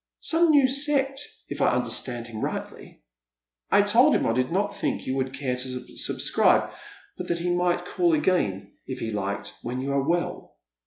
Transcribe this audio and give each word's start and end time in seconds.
"Some 0.33 0.49
new 0.49 0.67
sect, 0.67 1.21
if 1.47 1.61
I 1.61 1.75
understood 1.75 2.25
him 2.25 2.41
rightly. 2.41 3.03
I 3.69 3.83
told 3.83 4.15
him 4.15 4.25
I 4.25 4.33
did 4.33 4.51
not 4.51 4.75
think 4.75 5.05
you 5.05 5.15
would 5.15 5.31
care 5.31 5.55
to 5.55 5.95
subscribe, 5.97 6.71
but 7.19 7.27
that 7.27 7.37
he 7.37 7.51
might 7.53 7.85
call 7.85 8.13
again, 8.15 8.71
if 8.87 8.97
he 8.97 9.11
liked, 9.11 9.53
when 9.61 9.79
you 9.79 9.91
are 9.93 10.01
well." 10.01 10.55